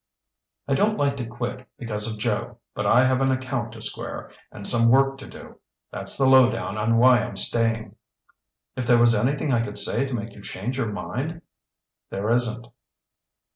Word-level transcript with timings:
"I 0.67 0.73
don't 0.73 0.97
like 0.97 1.15
to 1.17 1.27
quit 1.27 1.67
because 1.77 2.11
of 2.11 2.17
Joe. 2.17 2.57
But 2.73 2.87
I 2.87 3.03
have 3.03 3.21
an 3.21 3.29
account 3.31 3.73
to 3.73 3.83
square 3.83 4.31
and 4.51 4.65
some 4.65 4.89
work 4.89 5.19
to 5.19 5.27
do. 5.27 5.59
That's 5.91 6.17
the 6.17 6.25
low 6.27 6.49
down 6.49 6.75
on 6.75 6.97
why 6.97 7.19
I'm 7.19 7.35
staying." 7.35 7.95
"If 8.75 8.87
there 8.87 8.97
was 8.97 9.13
anything 9.13 9.53
I 9.53 9.61
could 9.61 9.77
say 9.77 10.05
to 10.07 10.13
make 10.15 10.33
you 10.33 10.41
change 10.41 10.75
your 10.75 10.91
mind—" 10.91 11.43
"There 12.09 12.31
isn't." 12.31 12.67